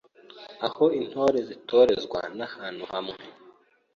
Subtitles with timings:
[0.67, 3.19] Aho Intore zitorezwa nahantu hamwe